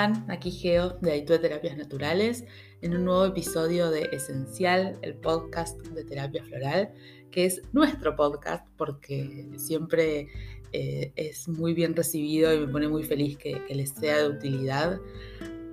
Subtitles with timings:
[0.00, 0.30] están?
[0.30, 2.44] Aquí Geo de Aitue Terapias Naturales
[2.80, 6.90] en un nuevo episodio de Esencial, el podcast de terapia floral,
[7.30, 10.28] que es nuestro podcast porque siempre
[10.72, 14.98] eh, es muy bien recibido y me pone muy feliz que, les sea de utilidad.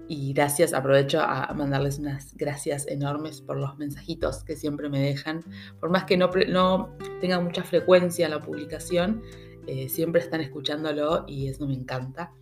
[0.09, 5.41] Y gracias, aprovecho a mandarles unas gracias enormes por los mensajitos que siempre me dejan.
[5.79, 9.21] Por más que no, no tenga mucha frecuencia la publicación,
[9.67, 12.33] eh, siempre están escuchándolo y eso me encanta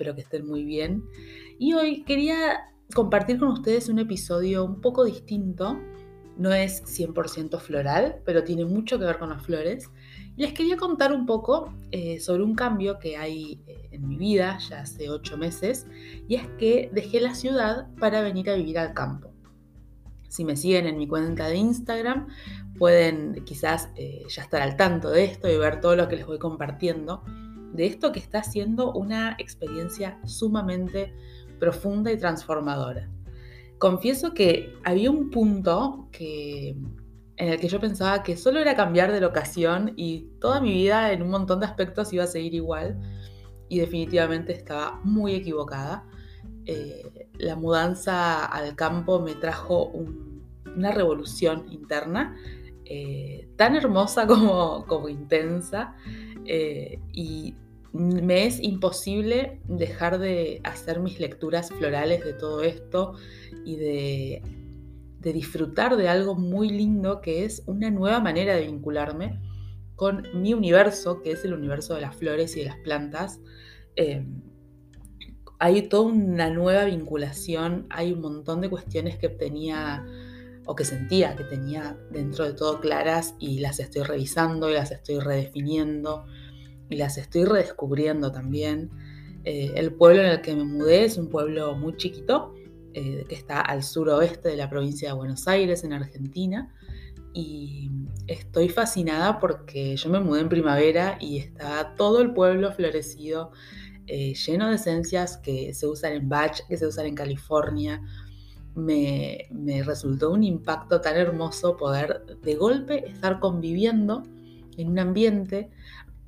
[0.00, 1.04] espero que estén muy bien.
[1.58, 5.78] Y hoy quería compartir con ustedes un episodio un poco distinto.
[6.38, 9.90] No es 100% floral, pero tiene mucho que ver con las flores.
[10.38, 14.16] Y les quería contar un poco eh, sobre un cambio que hay eh, en mi
[14.16, 15.86] vida ya hace ocho meses,
[16.28, 19.34] y es que dejé la ciudad para venir a vivir al campo.
[20.28, 22.28] Si me siguen en mi cuenta de Instagram,
[22.78, 26.24] pueden quizás eh, ya estar al tanto de esto y ver todo lo que les
[26.24, 27.22] voy compartiendo
[27.72, 31.14] de esto que está siendo una experiencia sumamente
[31.58, 33.08] profunda y transformadora.
[33.78, 36.76] Confieso que había un punto que,
[37.36, 41.12] en el que yo pensaba que solo era cambiar de locación y toda mi vida
[41.12, 42.98] en un montón de aspectos iba a seguir igual
[43.68, 46.04] y definitivamente estaba muy equivocada.
[46.66, 49.92] Eh, la mudanza al campo me trajo
[50.76, 52.36] una revolución interna
[52.92, 55.94] eh, tan hermosa como, como intensa.
[56.52, 57.54] Eh, y
[57.92, 63.14] me es imposible dejar de hacer mis lecturas florales de todo esto
[63.64, 64.42] y de,
[65.20, 69.38] disfrutar de algo muy lindo que es una nueva manera de vincularme
[69.94, 73.38] con mi universo, que es el universo de las flores y de las plantas.
[73.94, 74.26] Eh,
[75.60, 80.04] hay toda una nueva vinculación, hay un montón de cuestiones que tenía
[80.66, 84.90] o que sentía que tenía dentro de todo claras y las estoy revisando y las
[84.90, 86.24] estoy redefiniendo
[86.90, 88.90] y las estoy redescubriendo también.
[89.44, 92.54] Eh, el pueblo en el que me mudé es un pueblo muy chiquito
[92.92, 96.74] eh, que está al suroeste de la provincia de Buenos Aires, en Argentina.
[97.32, 97.90] Y
[98.26, 103.52] estoy fascinada porque yo me mudé en primavera y está todo el pueblo florecido,
[104.08, 108.02] eh, lleno de esencias que se usan en Bach, que se usan en California,
[108.74, 109.48] me,
[109.84, 114.22] resultó un impacto tan hermoso poder de golpe estar conviviendo
[114.76, 115.70] en un ambiente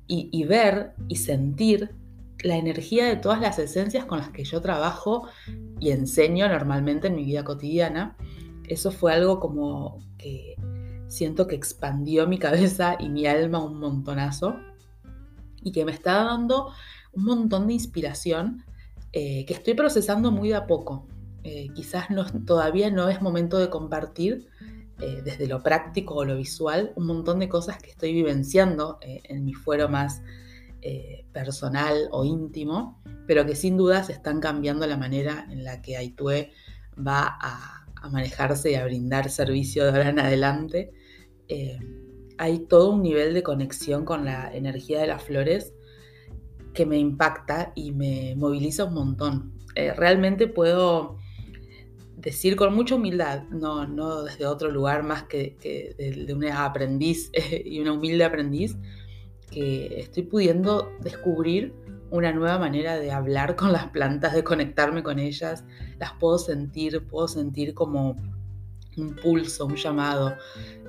[0.07, 1.95] y, ver y sentir
[2.43, 5.27] la energía de todas las esencias con las que yo trabajo
[5.79, 8.17] y enseño normalmente en mi vida cotidiana.
[8.67, 10.55] Eso fue algo como que
[11.07, 14.55] siento que expandió mi cabeza y mi alma un montonazo
[15.61, 16.73] y que me está dando
[17.13, 18.63] un montón de inspiración
[19.13, 21.07] eh, que estoy procesando muy de a poco.
[21.43, 22.07] Eh, quizás
[22.45, 24.47] todavía no es momento de compartir
[24.99, 29.21] eh, desde lo práctico o lo visual un montón de cosas que estoy vivenciando eh,
[29.25, 30.21] en mi fuero más
[31.31, 36.51] personal o íntimo, pero que sin dudas están cambiando la manera en la que Aitue
[36.97, 40.91] va a, a manejarse y a brindar servicio de ahora en adelante.
[42.37, 45.73] hay todo un nivel de conexión con la energía de las flores
[46.73, 49.53] que me impacta y me moviliza un montón.
[49.95, 51.17] realmente puedo
[52.23, 55.57] decir con mucha humildad, no, no desde otro lugar más que,
[55.97, 57.29] de, un aprendiz
[57.65, 58.77] y una humilde aprendiz,
[59.51, 61.73] que estoy pudiendo descubrir
[62.09, 65.65] una nueva manera de hablar con las plantas, de conectarme con ellas,
[65.99, 68.15] las puedo sentir, puedo sentir como
[68.97, 70.35] un pulso, un llamado,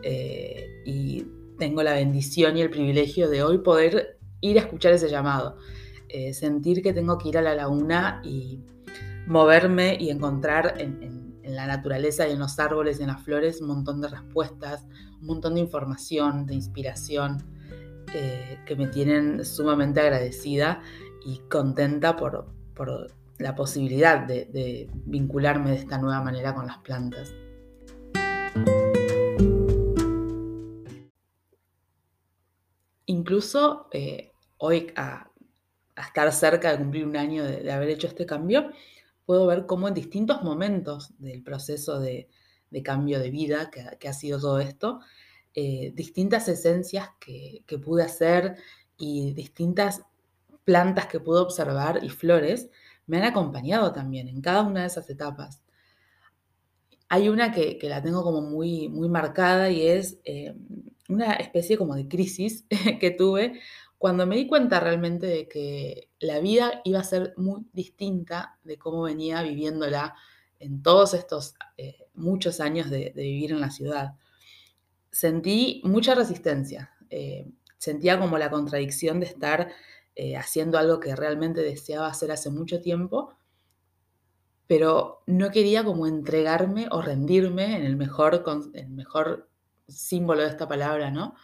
[0.03, 1.27] eh, y
[1.59, 5.57] tengo la bendición y el privilegio de hoy poder ir a escuchar ese llamado,
[6.09, 8.61] eh, sentir que tengo que ir a la laguna y
[9.27, 13.61] moverme y encontrar en en la naturaleza y en los árboles y en las flores
[13.61, 14.87] un montón de respuestas,
[15.21, 17.43] un montón de información, de inspiración,
[18.15, 20.81] eh, que me tienen sumamente agradecida
[21.25, 22.47] y contenta por,
[23.39, 27.35] la posibilidad de, vincularme de esta nueva manera con las plantas.
[33.07, 35.31] Incluso eh, hoy, a,
[35.97, 38.71] estar cerca de cumplir un año de haber hecho este cambio,
[39.25, 42.29] puedo ver cómo en distintos momentos del proceso de,
[42.83, 45.01] cambio de vida que, ha sido todo esto,
[45.55, 48.57] eh, distintas esencias que, pude hacer
[48.97, 50.03] y distintas
[50.65, 52.71] plantas que pude observar y flores
[53.07, 55.63] me han acompañado también en cada una de esas etapas.
[57.09, 60.55] Hay una que, la tengo como muy, muy marcada y es eh,
[61.09, 62.65] una especie como de crisis
[63.01, 63.61] que tuve
[63.99, 68.79] cuando me di cuenta realmente de que la vida iba a ser muy distinta de
[68.79, 70.15] cómo venía viviéndola
[70.59, 74.15] en todos estos eh, muchos años de, vivir en la ciudad,
[75.11, 76.91] sentí mucha resistencia.
[77.11, 77.47] Eh,
[77.79, 79.71] sentía como la contradicción de estar
[80.15, 83.37] eh, haciendo algo que realmente deseaba hacer hace mucho tiempo
[84.67, 89.51] pero no quería como entregarme o rendirme en el mejor, el mejor
[89.89, 91.35] símbolo de esta palabra, ¿no?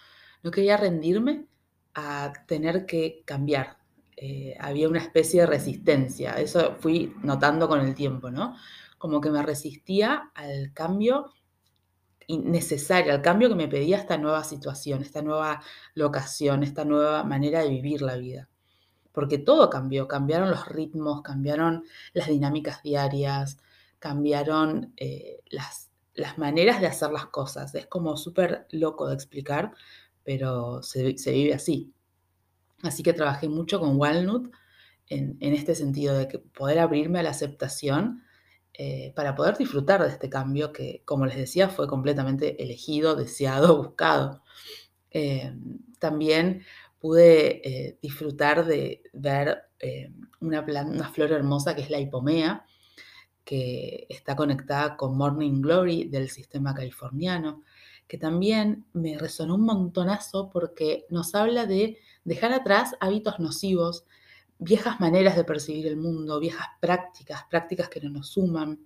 [0.42, 1.46] No quería rendirme
[1.94, 3.78] a tener que cambiar.
[4.22, 8.54] Eh, había una especie de resistencia, eso fui notando con el tiempo, ¿no?
[8.98, 11.32] Como que me resistía al cambio
[12.28, 15.62] necesario, al cambio que me pedía esta nueva situación, esta nueva
[15.94, 18.50] locación, esta nueva manera de vivir la vida.
[19.12, 23.56] Porque todo cambió, cambiaron los ritmos, cambiaron las dinámicas diarias,
[23.98, 27.74] cambiaron eh, las, las, maneras de hacer las cosas.
[27.74, 29.72] Es como súper loco de explicar,
[30.24, 31.94] pero se, vive así.
[32.82, 34.50] Así que trabajé mucho con Walnut
[35.10, 38.22] en, este sentido de que poder abrirme a la aceptación
[38.72, 43.76] eh, para poder disfrutar de este cambio que, como les decía, fue completamente elegido, deseado,
[43.82, 44.42] buscado.
[45.10, 45.52] Eh,
[45.98, 46.62] también
[47.00, 49.64] pude eh, disfrutar de ver
[50.40, 52.64] una, una, flor hermosa que es la hipomea,
[53.44, 57.62] que está conectada con Morning Glory del sistema californiano,
[58.06, 64.04] que también me resonó un montonazo porque nos habla de dejar atrás hábitos nocivos,
[64.58, 68.80] viejas maneras de percibir el mundo, viejas prácticas, prácticas que no nos suman,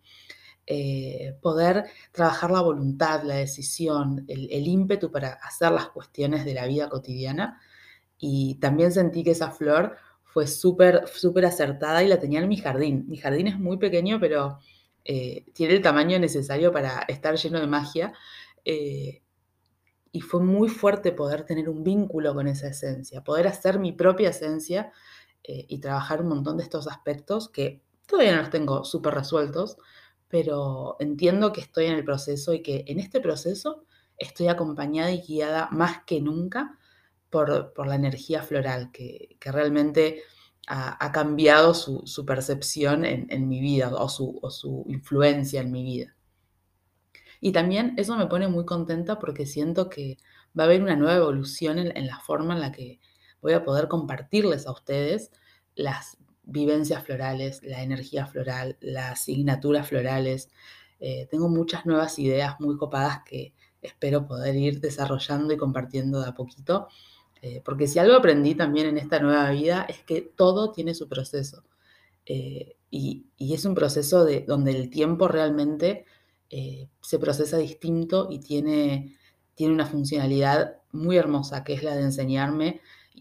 [0.67, 6.67] eh, poder trabajar la voluntad, la decisión, el, ímpetu para hacer las cuestiones de la
[6.67, 7.61] vida cotidiana.
[8.19, 12.57] Y también sentí que esa flor fue súper, súper acertada y la tenía en mi
[12.57, 13.05] jardín.
[13.09, 14.59] Mi jardín es muy pequeño, pero
[15.05, 18.15] eh, tiene el tamaño necesario para estar lleno de magia.
[18.65, 19.23] Eh,
[20.15, 24.31] y fue muy fuerte poder tener un vínculo con esa esencia, poder hacer mi propia
[24.31, 24.93] esencia
[25.43, 29.77] eh, y trabajar un montón de estos aspectos que todavía no los tengo súper resueltos,
[30.29, 35.21] pero entiendo que estoy en el proceso y que en este proceso estoy acompañada y
[35.21, 36.79] guiada más que nunca
[37.29, 40.23] por, la energía floral, que, realmente
[40.69, 46.14] ha, cambiado su, percepción en, mi vida o su, su influencia en mi vida.
[47.45, 50.17] Y también eso me pone muy contenta porque siento que
[50.59, 53.01] va a haber una nueva evolución en la forma en la que
[53.43, 55.31] voy a poder compartirles a ustedes
[55.75, 60.49] las vivencias florales, la energía floral, las asignaturas florales.
[61.01, 63.53] Eh, tengo muchas nuevas ideas muy copadas que
[63.83, 66.89] espero poder ir desarrollando y compartiendo de a poquito.
[67.43, 71.11] Eh, porque si algo aprendí también en esta nueva vida es que todo tiene su
[71.11, 71.63] proceso.
[72.25, 76.07] Eh, y, es un proceso de, donde el tiempo realmente
[77.01, 79.17] se procesa distinto y tiene,
[79.55, 82.81] tiene una funcionalidad muy hermosa, que es la de enseñarme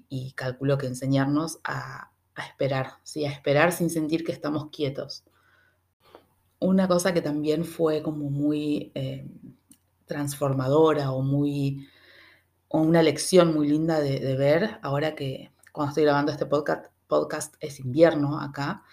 [0.09, 2.11] y calculo que enseñarnos a,
[2.49, 3.25] esperar, ¿sí?
[3.25, 5.23] a esperar sin sentir que estamos quietos.
[6.59, 9.27] Una cosa que también fue como muy eh,
[10.05, 11.87] transformadora o muy
[12.69, 17.55] o una lección muy linda de, ver, ahora que cuando estoy grabando este podcast, podcast
[17.59, 18.83] es invierno acá,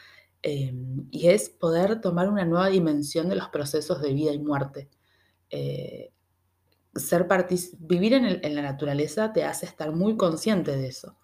[0.42, 0.72] eh,
[1.10, 4.88] y es poder tomar una nueva dimensión de los procesos de vida y muerte.
[5.50, 6.12] Eh,
[7.78, 11.16] vivir en, la naturaleza te hace estar muy consciente de eso.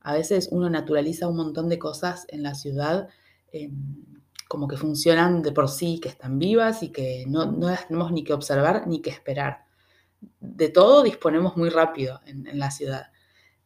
[0.00, 3.08] A veces uno naturaliza un montón de cosas en la ciudad
[3.52, 4.04] em,
[4.48, 7.58] como que funcionan de por sí, que están vivas y que no,
[7.88, 9.64] tenemos ni que observar ni que esperar.
[10.40, 13.12] De todo disponemos muy rápido en, la ciudad.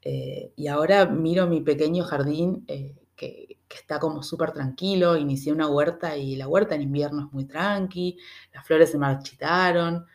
[0.02, 5.16] Eh, y ahora miro mi pequeño jardín eh, que, está como súper tranquilo.
[5.16, 8.18] Inicié una huerta y la huerta en invierno es muy tranqui,
[8.52, 10.06] las flores se marchitaron,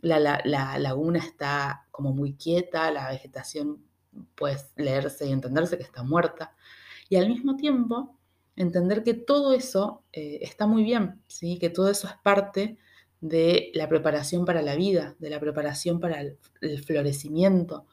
[0.00, 0.40] la,
[0.78, 3.84] laguna está como muy quieta, la vegetación
[4.34, 6.54] puede leerse y entenderse que está muerta.
[7.08, 8.16] Y al mismo tiempo,
[8.56, 11.58] entender que todo eso eh, está muy bien, ¿sí?
[11.58, 12.78] que todo eso es parte
[13.20, 16.38] de la preparación para la vida, de la preparación para el,
[16.84, 17.86] florecimiento,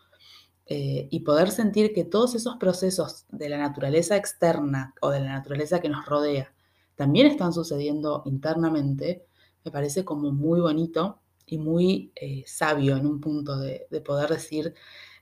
[0.67, 5.33] eh, y poder sentir que todos esos procesos de la naturaleza externa o de la
[5.33, 6.53] naturaleza que nos rodea
[6.95, 9.25] también están sucediendo internamente,
[9.65, 14.73] me parece como muy bonito y muy eh, sabio en un punto de, poder decir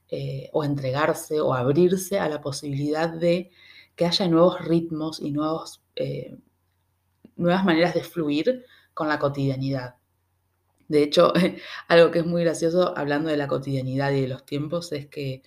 [0.09, 3.51] eh, o entregarse o abrirse a la posibilidad de
[3.95, 5.81] que haya nuevos ritmos y nuevos,
[7.35, 9.98] nuevas maneras de fluir con la cotidianidad.
[10.89, 11.31] De hecho,
[11.87, 15.43] algo que es muy gracioso hablando de la cotidianidad y de los tiempos es que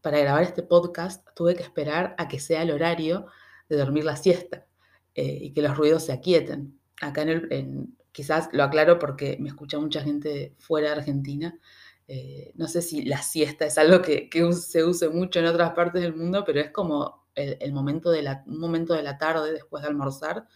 [0.00, 3.26] para grabar este podcast tuve que esperar a que sea el horario
[3.68, 4.66] de dormir la siesta
[5.14, 6.78] y que los ruidos se aquieten.
[7.00, 11.58] Acá en, el, quizás lo aclaro porque me escucha mucha gente fuera de Argentina.
[12.06, 16.00] Eh, no sé si la siesta es algo que, se use mucho en otras partes
[16.00, 20.46] del mundo, pero es como el, momento un momento de la tarde después de almorzar,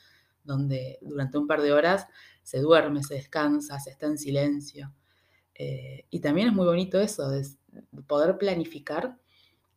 [0.45, 2.07] donde durante un par de horas
[2.49, 4.93] se duerme, se descansa, se está en silencio.
[5.55, 7.45] Eh, y también es muy bonito eso, de
[8.07, 9.17] poder planificar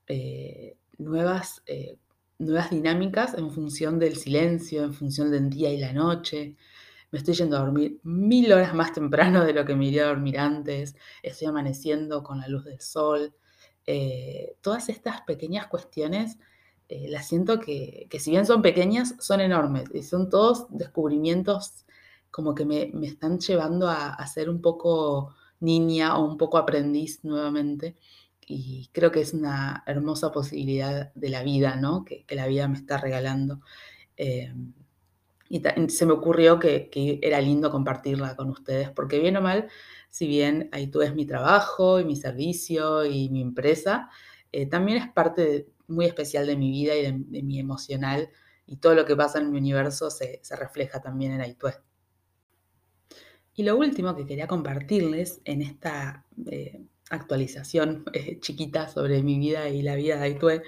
[0.08, 1.64] eh, nuevas,
[2.38, 6.56] nuevas dinámicas en función del silencio, en función del día y la noche,
[7.12, 10.08] me estoy yendo a dormir mil horas más temprano de lo que me iría a
[10.08, 13.36] dormir antes, estoy amaneciendo con la luz del sol.
[13.86, 16.38] Eh, todas estas pequeñas cuestiones
[16.88, 21.86] eh, las siento que, si bien son pequeñas, son enormes y son todos descubrimientos
[22.32, 27.96] como que me, están llevando a, ser un poco niña o un poco aprendiz nuevamente.
[28.48, 32.06] Y creo que es una hermosa posibilidad de la vida, ¿no?
[32.06, 33.62] Que, la vida me está regalando.
[34.18, 34.54] Eh,
[35.50, 36.90] y se me ocurrió que,
[37.22, 39.68] era lindo compartirla con ustedes, porque bien o mal,
[40.10, 44.10] si bien ahí es mi trabajo y mi servicio y mi empresa,
[44.54, 48.30] eh, también es parte muy especial de mi vida y de, mi emocional
[48.66, 51.74] y todo lo que pasa en mi universo se, refleja también en Aitue.
[53.54, 59.70] Y lo último que quería compartirles en esta eh, actualización eh, chiquita sobre mi vida
[59.70, 60.64] y la vida de Aitue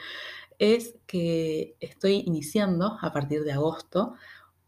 [0.59, 4.15] es que estoy iniciando a partir de agosto,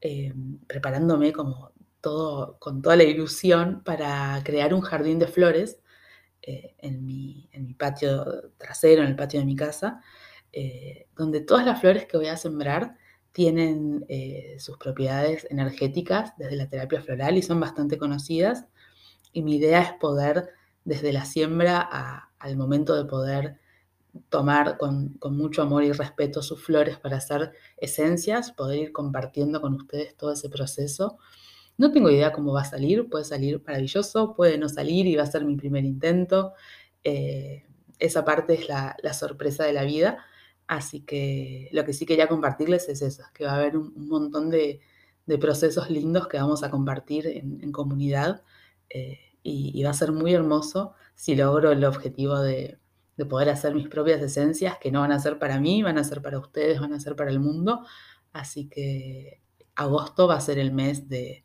[0.02, 0.34] eh,
[0.68, 5.80] preparándome como todo, con toda la ilusión para crear un jardín de flores
[6.48, 10.02] en, mi, en mi patio trasero, en el patio de mi casa,
[11.16, 12.98] donde todas las flores que voy a sembrar
[13.36, 18.66] tienen eh, sus propiedades energéticas desde la terapia floral y son bastante conocidas.
[19.34, 20.52] Y mi idea es poder,
[20.86, 21.82] desde la siembra
[22.40, 23.60] al momento de poder
[24.30, 29.74] tomar con, mucho amor y respeto sus flores para hacer esencias, poder ir compartiendo con
[29.74, 31.18] ustedes todo ese proceso.
[31.78, 35.24] No tengo idea cómo va a salir, puede salir maravilloso, puede no salir y va
[35.24, 36.54] a ser mi primer intento.
[37.04, 37.66] Eh,
[38.00, 40.26] esa parte es la sorpresa de la vida,
[40.68, 44.50] Así que lo que sí quería compartirles es eso, que va a haber un, montón
[44.50, 44.82] de,
[45.40, 48.44] procesos lindos que vamos a compartir en, comunidad
[48.90, 52.80] eh, y, va a ser muy hermoso si logro el objetivo de,
[53.30, 56.22] poder hacer mis propias esencias, que no van a ser para mí, van a ser
[56.22, 57.86] para ustedes, van a ser para el mundo.
[58.34, 59.42] Así que
[59.76, 61.44] agosto va a ser el mes de,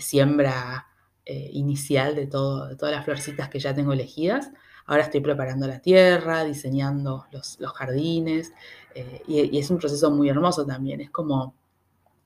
[0.00, 0.88] siembra
[1.24, 4.50] eh, inicial de, de todas las florcitas que ya tengo elegidas.
[4.86, 8.52] Ahora estoy preparando la tierra, diseñando los, jardines
[8.94, 11.00] eh, y, es un proceso muy hermoso también.
[11.00, 11.54] Es como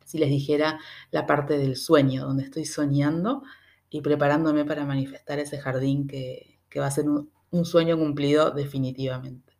[0.04, 0.78] si les dijera
[1.10, 3.42] la parte del sueño, donde estoy soñando
[3.88, 9.54] y preparándome para manifestar ese jardín que, va a ser un sueño cumplido definitivamente.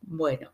[0.00, 0.52] Bueno,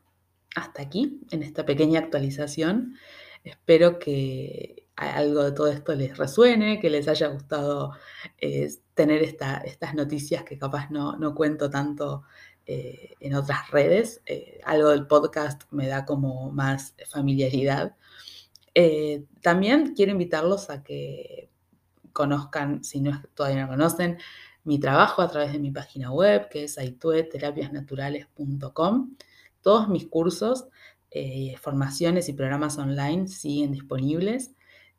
[0.55, 2.97] hasta aquí en esta pequeña actualización.
[3.45, 7.93] Espero que algo de todo esto les resuene, que les haya gustado
[8.38, 12.25] eh, tener estas noticias que capaz no, cuento tanto
[12.67, 14.21] eh, en otras redes.
[14.26, 17.95] Eh, algo del podcast me da como más familiaridad.
[19.40, 21.50] también quiero invitarlos a que
[22.12, 24.19] conozcan, si no, todavía no conocen,
[24.64, 29.17] mi trabajo a través de mi página web, que es aitueterapiasnaturales.com.
[29.62, 30.67] Todos mis cursos,
[31.61, 34.52] formaciones y programas online siguen disponibles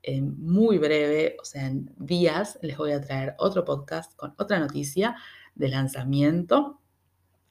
[0.03, 4.59] en muy breve, o sea, en días, les voy a traer otro podcast con otra
[4.59, 5.15] noticia
[5.55, 6.79] de lanzamiento.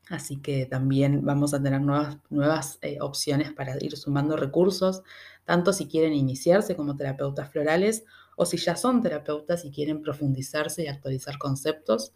[0.09, 5.03] Así que también vamos a tener nuevas, nuevas eh, opciones para ir sumando recursos,
[5.45, 8.05] tanto si quieren iniciarse como terapeutas florales
[8.37, 12.15] o si ya son terapeutas y quieren profundizarse y actualizar conceptos,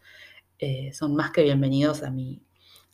[0.57, 2.41] eh, son más que bienvenidos a mi,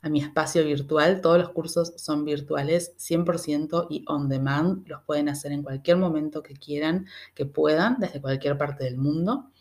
[0.01, 1.21] a mi espacio virtual.
[1.21, 4.87] Todos los cursos son virtuales 100% y on demand.
[4.87, 9.51] Los pueden hacer en cualquier momento que quieran, que puedan, desde cualquier parte del mundo.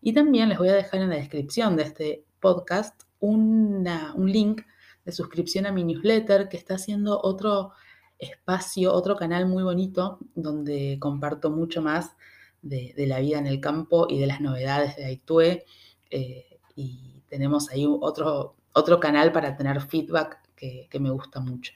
[0.00, 3.84] Y también les voy a dejar en la descripción de este podcast un
[4.26, 4.62] link
[5.04, 7.72] de suscripción a mi newsletter que está haciendo otro
[8.18, 12.16] espacio, otro canal muy bonito donde comparto mucho más
[12.62, 15.64] de, la vida en el campo y de las novedades de Aitue.
[16.10, 21.72] Eh, y tenemos ahí otro otro canal para tener feedback que, me gusta mucho.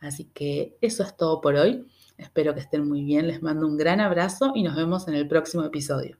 [0.00, 1.86] Así que eso es todo por hoy.
[2.18, 3.28] Espero que estén muy bien.
[3.28, 6.18] Les mando un gran abrazo y nos vemos en el próximo episodio.